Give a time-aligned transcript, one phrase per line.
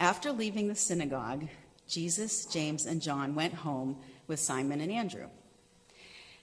[0.00, 1.48] After leaving the synagogue,
[1.88, 5.28] Jesus, James, and John went home with Simon and Andrew.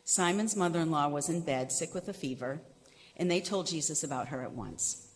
[0.04, 2.62] Simon's mother in law was in bed, sick with a fever,
[3.18, 5.08] and they told Jesus about her at once.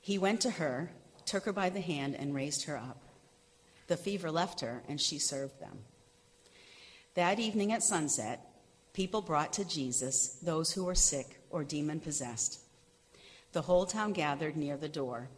[0.00, 0.92] He went to her,
[1.24, 3.02] took her by the hand, and raised her up.
[3.86, 5.78] The fever left her, and she served them.
[7.14, 8.46] That evening at sunset,
[8.92, 12.60] people brought to Jesus those who were sick or demon possessed.
[13.52, 15.28] The whole town gathered near the door.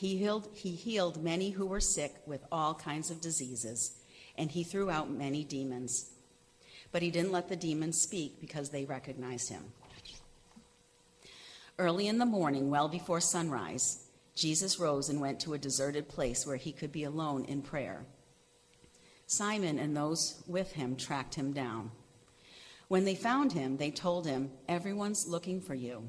[0.00, 3.98] He healed, he healed many who were sick with all kinds of diseases,
[4.34, 6.12] and he threw out many demons.
[6.90, 9.62] But he didn't let the demons speak because they recognized him.
[11.78, 16.46] Early in the morning, well before sunrise, Jesus rose and went to a deserted place
[16.46, 18.06] where he could be alone in prayer.
[19.26, 21.90] Simon and those with him tracked him down.
[22.88, 26.08] When they found him, they told him, Everyone's looking for you.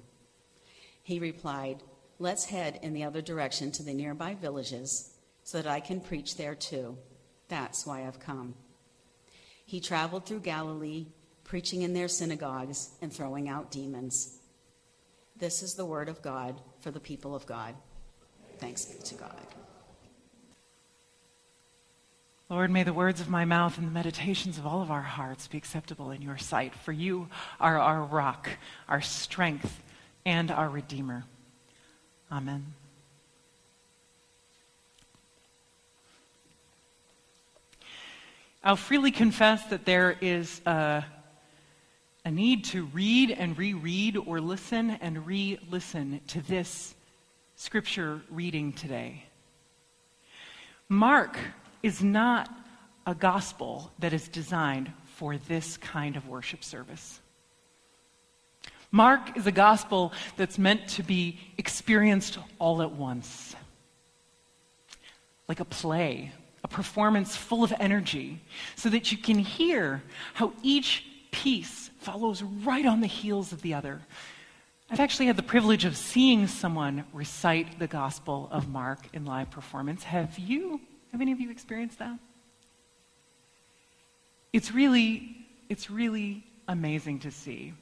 [1.04, 1.84] He replied,
[2.22, 5.10] Let's head in the other direction to the nearby villages
[5.44, 6.96] so that I can preach there too.
[7.48, 8.54] That's why I've come.
[9.66, 11.08] He traveled through Galilee,
[11.44, 14.38] preaching in their synagogues and throwing out demons.
[15.36, 17.74] This is the word of God for the people of God.
[18.60, 19.48] Thanks be to God.
[22.50, 25.48] Lord, may the words of my mouth and the meditations of all of our hearts
[25.48, 27.30] be acceptable in your sight, for you
[27.60, 28.48] are our rock,
[28.88, 29.82] our strength,
[30.24, 31.24] and our Redeemer.
[32.32, 32.66] Amen.
[38.64, 41.04] I'll freely confess that there is a,
[42.24, 46.94] a need to read and reread or listen and re listen to this
[47.56, 49.24] scripture reading today.
[50.88, 51.38] Mark
[51.82, 52.50] is not
[53.08, 57.21] a gospel that is designed for this kind of worship service.
[58.92, 63.56] Mark is a gospel that's meant to be experienced all at once.
[65.48, 66.32] Like a play,
[66.64, 68.42] a performance full of energy,
[68.76, 70.04] so that you can hear
[70.34, 74.02] how each piece follows right on the heels of the other.
[74.90, 79.50] I've actually had the privilege of seeing someone recite the Gospel of Mark in live
[79.50, 80.04] performance.
[80.04, 80.82] Have you?
[81.14, 82.20] Have any of you experienced that?
[84.52, 87.74] It's really, it's really amazing to see.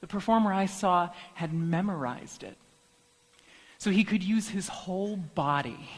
[0.00, 2.56] The performer I saw had memorized it.
[3.78, 5.88] So he could use his whole body.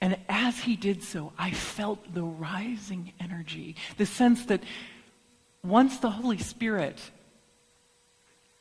[0.00, 4.62] And as he did so, I felt the rising energy, the sense that
[5.64, 6.98] once the Holy Spirit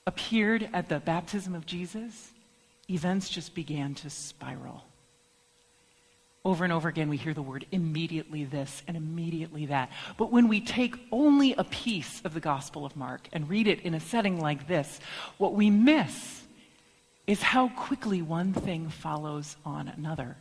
[0.08, 2.32] appeared at the baptism of Jesus,
[2.90, 4.84] events just began to spiral.
[6.48, 9.92] Over and over again, we hear the word immediately this and immediately that.
[10.16, 13.82] But when we take only a piece of the Gospel of Mark and read it
[13.82, 15.02] in a setting like this,
[15.38, 16.44] what we miss
[17.28, 20.38] is how quickly one thing follows on another.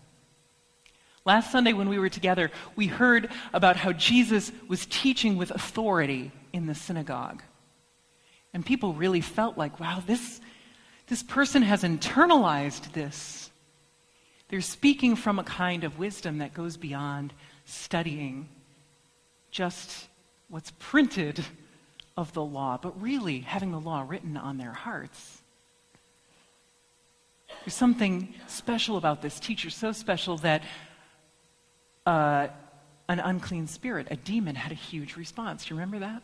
[1.25, 6.31] Last Sunday, when we were together, we heard about how Jesus was teaching with authority
[6.53, 7.43] in the synagogue.
[8.55, 10.41] And people really felt like, wow, this,
[11.09, 13.50] this person has internalized this.
[14.49, 17.33] They're speaking from a kind of wisdom that goes beyond
[17.65, 18.49] studying
[19.51, 20.09] just
[20.49, 21.45] what's printed
[22.17, 25.43] of the law, but really having the law written on their hearts.
[27.65, 30.63] There's something special about this teacher, so special that
[32.05, 32.49] uh,
[33.09, 35.65] an unclean spirit, a demon, had a huge response.
[35.65, 36.23] Do you remember that?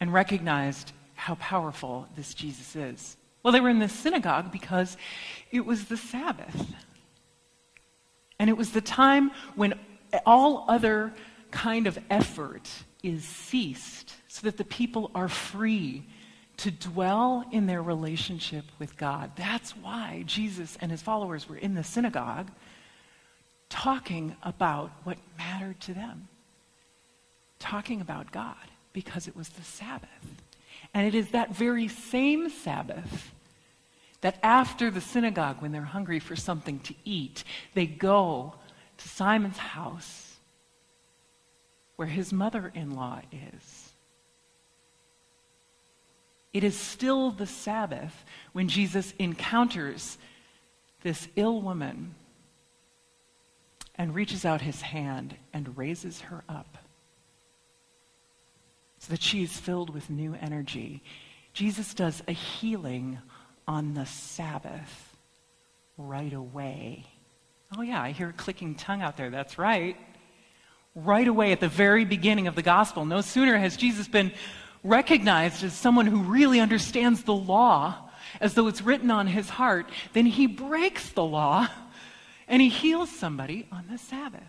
[0.00, 3.16] And recognized how powerful this Jesus is.
[3.44, 4.96] Well, they were in the synagogue because
[5.52, 6.74] it was the Sabbath.
[8.38, 9.78] And it was the time when
[10.24, 11.12] all other
[11.50, 12.68] kind of effort
[13.02, 16.04] is ceased so that the people are free
[16.56, 19.32] to dwell in their relationship with God.
[19.36, 22.50] That's why Jesus and his followers were in the synagogue
[23.68, 26.28] talking about what mattered to them,
[27.58, 28.56] talking about God,
[28.92, 30.08] because it was the Sabbath.
[30.94, 33.33] And it is that very same Sabbath
[34.24, 37.44] that after the synagogue, when they're hungry for something to eat,
[37.74, 38.54] they go
[38.96, 40.36] to Simon's house
[41.96, 43.92] where his mother in law is.
[46.54, 50.16] It is still the Sabbath when Jesus encounters
[51.02, 52.14] this ill woman
[53.96, 56.78] and reaches out his hand and raises her up
[59.00, 61.02] so that she is filled with new energy.
[61.52, 63.18] Jesus does a healing
[63.66, 65.16] on the Sabbath
[65.96, 67.04] right away.
[67.76, 69.30] Oh, yeah, I hear a clicking tongue out there.
[69.30, 69.96] That's right.
[70.94, 73.04] Right away at the very beginning of the gospel.
[73.04, 74.32] No sooner has Jesus been
[74.82, 79.88] recognized as someone who really understands the law as though it's written on his heart,
[80.12, 81.68] then he breaks the law
[82.48, 84.42] and he heals somebody on the Sabbath.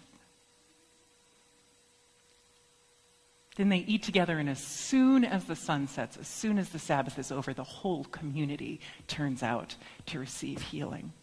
[3.55, 6.79] Then they eat together, and as soon as the sun sets, as soon as the
[6.79, 9.75] Sabbath is over, the whole community turns out
[10.07, 11.13] to receive healing.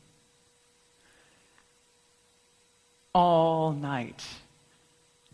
[3.15, 4.25] All night,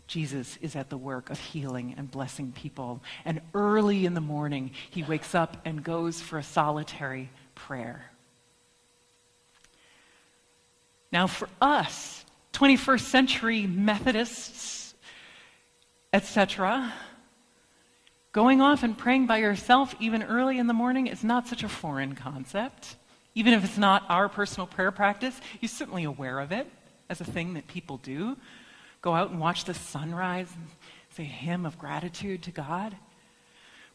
[0.07, 3.01] Jesus is at the work of healing and blessing people.
[3.23, 8.11] And early in the morning, he wakes up and goes for a solitary prayer.
[11.11, 14.78] Now, for us, 21st century Methodists,
[16.13, 16.93] etc.,
[18.31, 21.69] going off and praying by yourself even early in the morning is not such a
[21.69, 22.95] foreign concept.
[23.35, 26.67] Even if it's not our personal prayer practice, you're certainly aware of it
[27.09, 28.37] as a thing that people do
[29.01, 30.67] go out and watch the sunrise and
[31.11, 32.95] say a hymn of gratitude to God.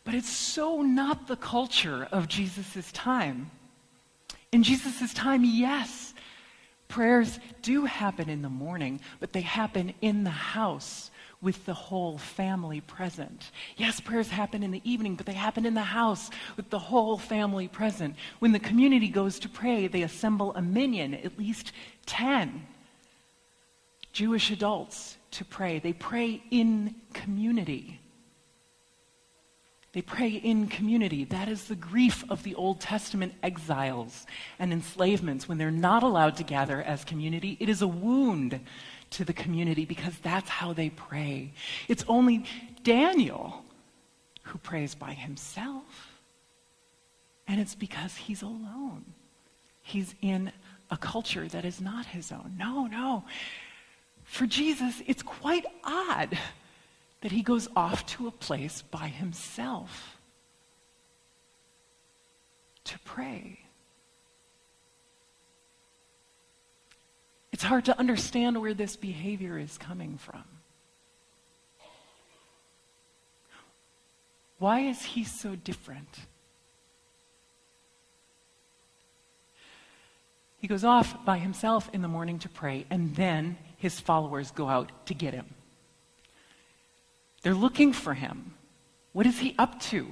[0.05, 3.50] But it's so not the culture of Jesus' time.
[4.52, 6.14] In Jesus' time, yes,
[6.88, 11.10] prayers do happen in the morning, but they happen in the house
[11.44, 13.50] with the whole family present.
[13.76, 17.19] Yes, prayers happen in the evening, but they happen in the house with the whole
[17.19, 18.17] family present.
[18.38, 21.73] When the community goes to pray, they assemble a minyan, at least
[22.06, 22.67] 10
[24.12, 25.79] Jewish adults to pray.
[25.79, 28.00] They pray in community.
[29.94, 31.25] They pray in community.
[31.25, 34.26] That is the grief of the Old Testament exiles
[34.58, 37.56] and enslavements when they're not allowed to gather as community.
[37.61, 38.58] It is a wound
[39.11, 41.52] to the community because that's how they pray.
[41.87, 42.44] It's only
[42.82, 43.64] Daniel
[44.43, 46.19] who prays by himself.
[47.46, 49.05] And it's because he's alone.
[49.81, 50.50] He's in
[50.91, 52.56] a culture that is not his own.
[52.58, 53.25] No, no.
[54.25, 56.37] For Jesus, it's quite odd
[57.24, 60.18] that he goes off to a place by himself
[62.84, 63.60] to pray.
[67.50, 70.44] It's hard to understand where this behavior is coming from.
[74.58, 76.18] Why is he so different?
[80.58, 84.68] He goes off by himself in the morning to pray, and then his followers go
[84.68, 85.46] out to get him.
[87.44, 88.55] They're looking for him.
[89.12, 90.08] What is he up to?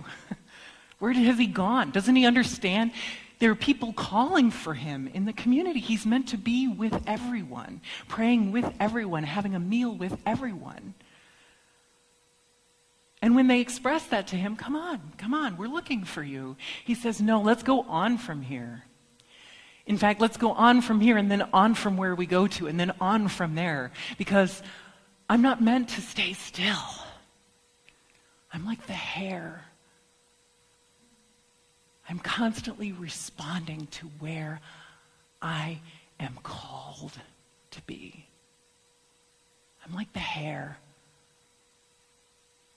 [1.01, 1.91] Where has he gone?
[1.91, 2.93] Doesn't he understand?
[3.41, 5.81] There are people calling for him in the community.
[5.81, 10.95] He's meant to be with everyone, praying with everyone, having a meal with everyone.
[13.21, 16.57] And when they express that to him, come on, come on, we're looking for you.
[16.85, 18.85] He says, no, let's go on from here.
[19.87, 22.69] In fact, let's go on from here and then on from where we go to
[22.69, 24.63] and then on from there because
[25.29, 26.77] I'm not meant to stay still.
[28.53, 29.65] I'm like the hare.
[32.09, 34.61] I'm constantly responding to where
[35.41, 35.81] I
[36.21, 37.13] am called
[37.71, 38.27] to be.
[39.87, 40.79] I'm like the hare.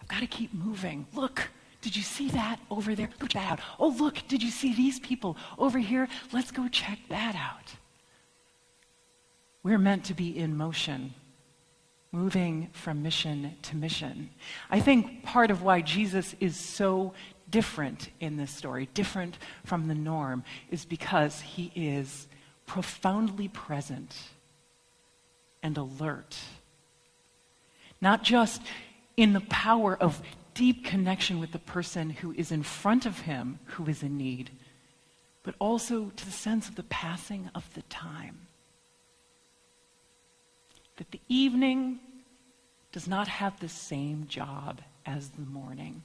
[0.02, 1.06] I've got to keep moving.
[1.14, 1.50] Look,
[1.82, 3.10] did you see that over there?
[3.20, 3.60] Look that out.
[3.80, 6.08] Oh, look, did you see these people over here?
[6.32, 7.74] Let's go check that out.
[9.64, 11.14] We're meant to be in motion,
[12.16, 14.30] moving from mission to mission.
[14.70, 17.14] I think part of why Jesus is so
[17.50, 22.28] different in this story, different from the norm, is because he is
[22.66, 24.16] profoundly present
[25.62, 26.38] and alert.
[28.02, 28.62] Not just
[29.18, 30.22] in the power of
[30.54, 34.50] deep connection with the person who is in front of him who is in need,
[35.44, 38.48] but also to the sense of the passing of the time.
[40.98, 42.00] That the evening
[42.96, 46.02] does not have the same job as the morning.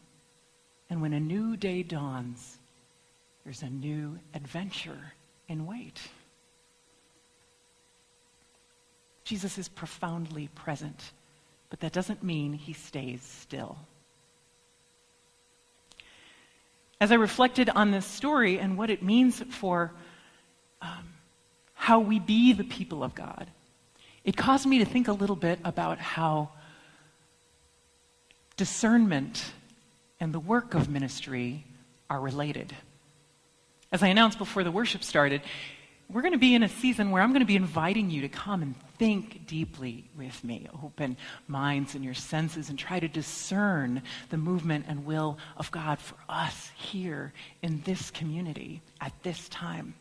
[0.90, 2.58] And when a new day dawns,
[3.44, 5.12] there's a new adventure
[5.48, 6.00] in wait.
[9.22, 11.12] Jesus is profoundly present,
[11.68, 13.78] but that doesn't mean he stays still.
[17.00, 19.92] as I reflected on this story and what it means for
[20.82, 21.14] um,
[21.74, 23.46] how we be the people of God,
[24.24, 26.50] it caused me to think a little bit about how
[28.60, 29.54] discernment
[30.20, 31.64] and the work of ministry
[32.10, 32.76] are related.
[33.90, 35.40] As I announced before the worship started,
[36.10, 38.28] we're going to be in a season where I'm going to be inviting you to
[38.28, 40.68] come and think deeply with me.
[40.84, 41.16] Open
[41.48, 46.16] minds and your senses and try to discern the movement and will of God for
[46.28, 49.94] us here in this community at this time.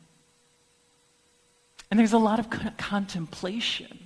[1.89, 4.00] And there's a lot of contemplation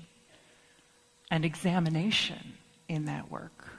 [1.31, 2.53] and examination
[2.87, 3.72] in that work.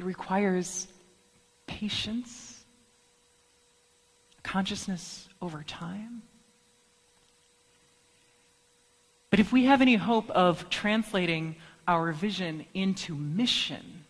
[0.00, 0.88] It requires
[1.66, 2.64] patience
[4.42, 6.22] consciousness over time.
[9.28, 14.06] But if we have any hope of translating our vision into mission,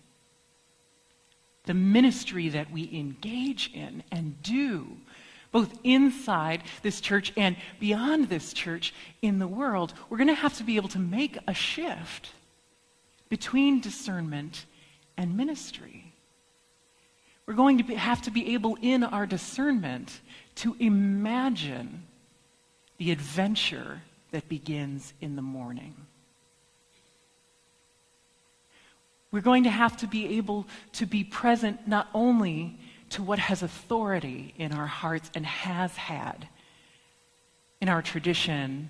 [1.65, 4.87] the ministry that we engage in and do,
[5.51, 10.57] both inside this church and beyond this church in the world, we're going to have
[10.59, 12.31] to be able to make a shift
[13.29, 14.67] between discernment
[15.21, 16.15] and ministry.
[17.45, 20.21] We're going to be, have to be able, in our discernment,
[20.57, 22.05] to imagine
[22.97, 24.01] the adventure
[24.31, 25.95] that begins in the morning.
[29.31, 32.79] We're going to have to be able to be present not only
[33.11, 36.49] to what has authority in our hearts and has had
[37.81, 38.89] in our tradition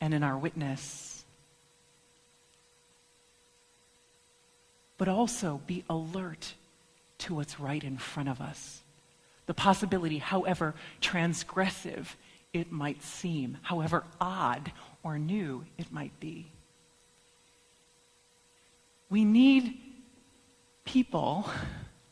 [0.00, 1.15] and in our witness,
[4.98, 6.54] but also be alert
[7.18, 8.82] to what's right in front of us.
[9.46, 12.14] The possibility, however transgressive
[12.52, 14.72] it might seem, however odd
[15.02, 16.50] or new it might be.
[19.08, 19.78] We need
[20.84, 21.48] people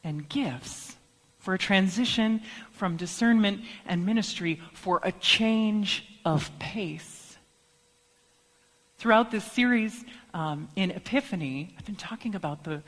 [0.05, 0.97] and gifts
[1.39, 2.41] for a transition
[2.73, 7.24] from discernment and ministry for a change of pace.
[8.97, 12.83] Throughout this series um, in Epiphany, I've been talking about the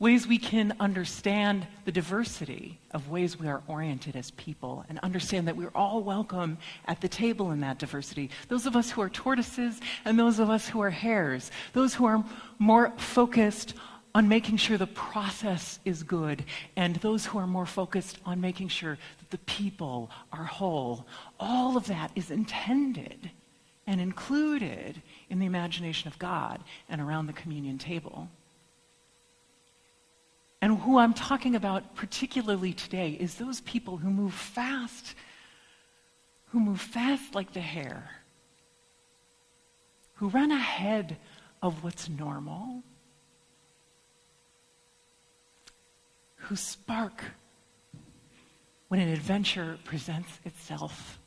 [0.00, 5.46] ways we can understand the diversity of ways we are oriented as people and understand
[5.46, 8.30] that we're all welcome at the table in that diversity.
[8.48, 12.06] Those of us who are tortoises and those of us who are hares, those who
[12.06, 12.24] are
[12.58, 13.74] more focused
[14.14, 18.66] on making sure the process is good, and those who are more focused on making
[18.66, 21.06] sure that the people are whole.
[21.38, 23.30] All of that is intended
[23.86, 28.28] and included in the imagination of God and around the communion table.
[30.62, 35.14] And who I'm talking about particularly today is those people who move fast,
[36.48, 38.10] who move fast like the hare,
[40.14, 41.16] who run ahead
[41.62, 42.82] of what's normal,
[46.36, 47.24] who spark
[48.88, 51.19] when an adventure presents itself,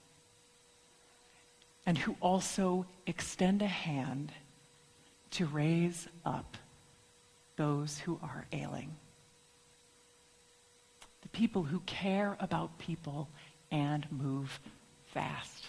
[1.85, 4.31] and who also extend a hand
[5.31, 6.57] to raise up
[7.55, 8.95] those who are ailing
[11.21, 13.29] The people who care about people
[13.71, 14.59] and move
[15.05, 15.65] fast.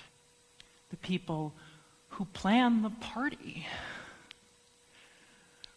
[0.90, 1.54] The people
[2.08, 3.66] who plan the party,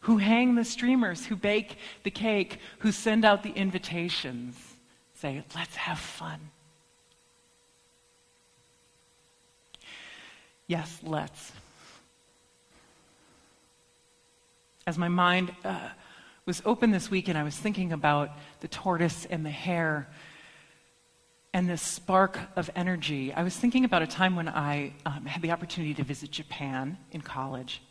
[0.02, 4.56] who hang the streamers, who bake the cake, who send out the invitations,
[5.14, 6.40] say, let's have fun.
[10.68, 11.54] Yes, let's.
[14.86, 15.90] As my mind uh,
[16.46, 20.08] was open this week and I was thinking about the tortoise and the hare
[21.54, 23.34] and this spark of energy.
[23.34, 26.98] I was thinking about a time when I um, had the opportunity to visit Japan
[27.12, 27.82] in college.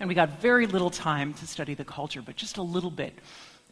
[0.00, 3.14] And we got very little time to study the culture, but just a little bit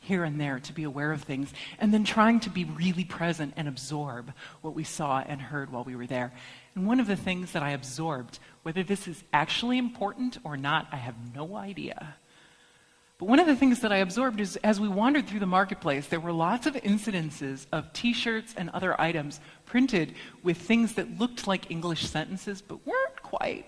[0.01, 3.55] here and there to be aware of things, and then trying to be really present
[3.57, 6.33] and absorb what we saw and heard while we were there.
[6.75, 10.89] And one of the things that I absorbed, whether this is actually important or not,
[10.93, 12.17] I have no idea.
[13.19, 16.07] But one of the things that I absorbed is as we wandered through the marketplace,
[16.07, 20.15] there were lots of incidences of t shirts and other items printed
[20.45, 23.67] with things that looked like English sentences but weren't quite.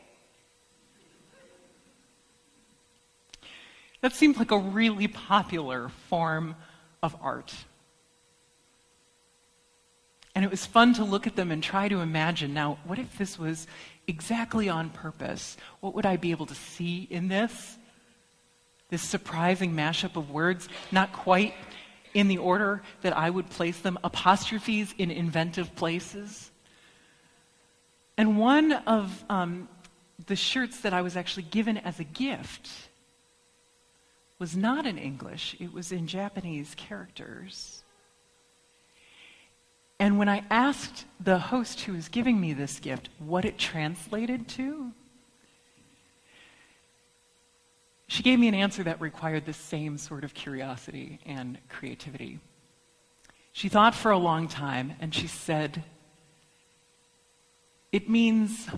[4.01, 6.57] That seemed like a really popular form
[7.03, 7.55] of art.
[10.35, 13.19] And it was fun to look at them and try to imagine now, what if
[13.19, 13.67] this was
[14.07, 15.57] exactly on purpose?
[15.81, 17.77] What would I be able to see in this?
[18.89, 21.55] This surprising mashup of words, not quite
[22.15, 26.51] in the order that I would place them, apostrophes in inventive places.
[28.17, 29.69] And one of um,
[30.27, 32.69] the shirts that I was actually given as a gift
[34.41, 37.85] was not in English, it was in Japanese characters.
[40.01, 44.49] And when I asked the host who was giving me this gift what it translated
[44.49, 44.93] to,
[48.09, 52.41] she gave me an answer that required the same sort of curiosity and creativity.
[53.53, 55.85] She thought for a long time and she said,
[57.93, 58.69] It means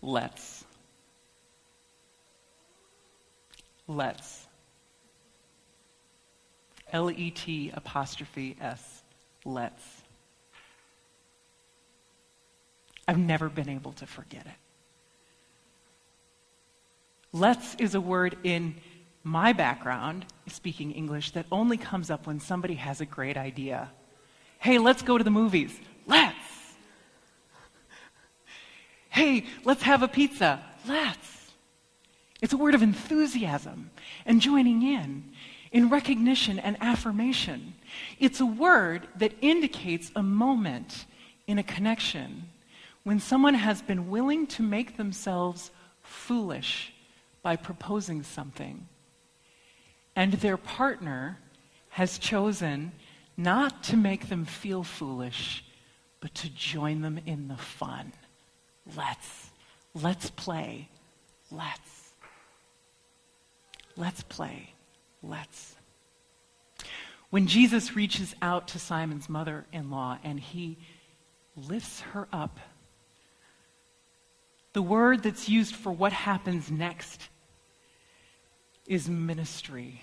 [0.00, 0.57] let's.
[3.88, 4.46] Let's.
[6.92, 9.02] L E T apostrophe S.
[9.44, 9.82] Let's.
[13.08, 14.52] I've never been able to forget it.
[17.32, 18.74] Let's is a word in
[19.24, 23.90] my background speaking English that only comes up when somebody has a great idea.
[24.58, 25.78] Hey, let's go to the movies.
[26.06, 26.36] Let's.
[29.08, 30.62] Hey, let's have a pizza.
[30.86, 31.37] Let's.
[32.40, 33.90] It's a word of enthusiasm
[34.24, 35.24] and joining in,
[35.72, 37.74] in recognition and affirmation.
[38.18, 41.04] It's a word that indicates a moment
[41.46, 42.48] in a connection
[43.02, 45.70] when someone has been willing to make themselves
[46.02, 46.92] foolish
[47.42, 48.86] by proposing something,
[50.14, 51.38] and their partner
[51.90, 52.92] has chosen
[53.36, 55.64] not to make them feel foolish,
[56.20, 58.12] but to join them in the fun.
[58.96, 59.50] Let's.
[59.94, 60.88] Let's play.
[61.50, 61.97] Let's.
[63.98, 64.74] Let's play.
[65.24, 65.74] Let's.
[67.30, 70.78] When Jesus reaches out to Simon's mother in law and he
[71.56, 72.60] lifts her up,
[74.72, 77.28] the word that's used for what happens next
[78.86, 80.00] is ministry.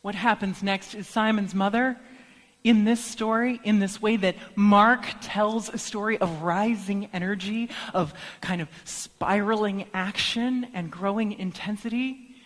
[0.00, 1.98] What happens next is Simon's mother
[2.62, 8.12] in this story, in this way that Mark tells a story of rising energy, of
[8.40, 12.36] kind of spiraling action and growing intensity.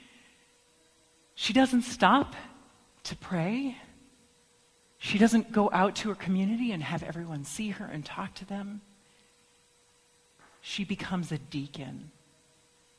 [1.35, 2.37] She doesn't stop
[3.05, 3.77] to pray.
[4.99, 8.45] She doesn't go out to her community and have everyone see her and talk to
[8.45, 8.81] them.
[10.61, 12.11] She becomes a deacon.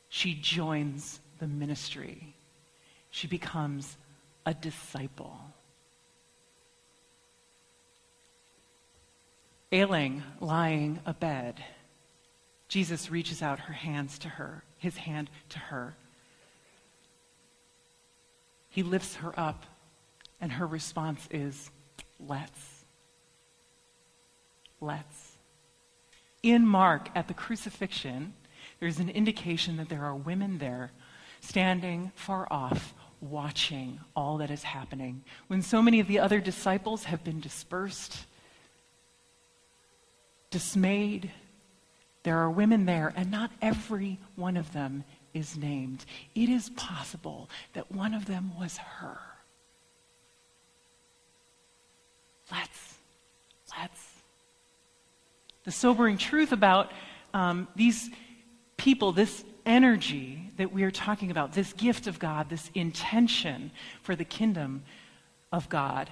[0.08, 2.36] She joins the ministry.
[3.10, 3.96] She becomes
[4.44, 5.40] a disciple.
[9.72, 11.62] Ailing, lying abed,
[12.68, 15.96] Jesus reaches out her hands to her, his hand to her.
[18.68, 19.64] He lifts her up,
[20.40, 21.70] and her response is,
[22.20, 22.84] Let's.
[24.80, 25.36] Let's.
[26.42, 28.34] In Mark, at the crucifixion,
[28.80, 30.92] there's an indication that there are women there
[31.40, 35.24] standing far off, watching all that is happening.
[35.46, 38.26] When so many of the other disciples have been dispersed,
[40.50, 41.30] dismayed,
[42.22, 45.04] there are women there, and not every one of them
[45.34, 46.04] is named.
[46.34, 49.18] It is possible that one of them was her.
[52.50, 52.94] Let's,
[53.78, 54.08] let's.
[55.64, 56.90] The sobering truth about
[57.34, 58.08] um, these
[58.76, 64.16] people, this energy that we are talking about, this gift of God, this intention for
[64.16, 64.84] the kingdom
[65.52, 66.08] of God,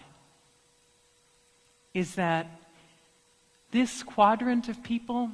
[1.95, 2.47] is that
[3.75, 5.29] this quadrant of people,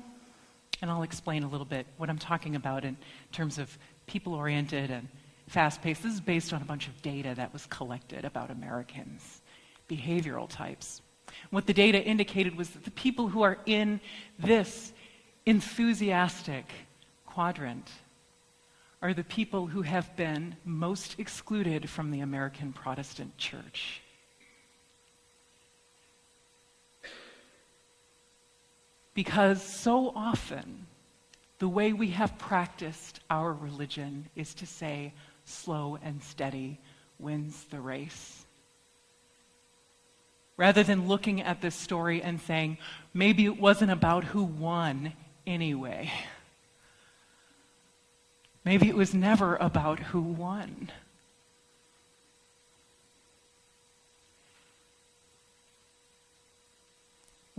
[0.81, 2.97] and I'll explain a little bit what I'm talking about in
[3.33, 3.77] terms of
[4.07, 5.09] people oriented and
[5.47, 6.03] fast paced.
[6.03, 9.43] This is based on a bunch of data that was collected about Americans,
[9.91, 11.03] behavioral types.
[11.51, 14.01] What the data indicated was that the people who are in
[14.39, 14.95] this
[15.45, 16.65] enthusiastic
[17.27, 17.91] quadrant
[19.03, 24.01] are the people who have been most excluded from the American Protestant church.
[29.15, 30.87] Because so often,
[31.59, 35.13] the way we have practiced our religion is to say,
[35.45, 36.79] slow and steady
[37.19, 38.47] wins the race.
[40.57, 42.79] Rather than looking at this story and saying,
[43.15, 45.13] maybe it wasn't about who won
[45.47, 46.11] anyway.
[48.65, 50.91] Maybe it was never about who won.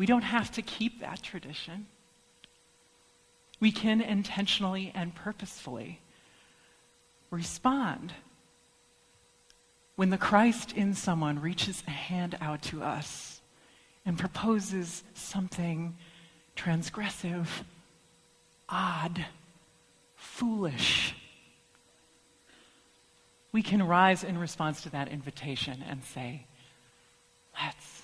[0.01, 1.85] We don't have to keep that tradition.
[3.59, 6.01] We can intentionally and purposefully
[7.29, 8.11] respond
[9.97, 13.41] when the Christ in someone reaches a hand out to us
[14.03, 15.95] and proposes something
[16.55, 17.45] transgressive,
[18.67, 19.27] odd,
[20.15, 21.13] foolish.
[23.51, 26.47] We can rise in response to that invitation and say,
[27.53, 28.01] Let's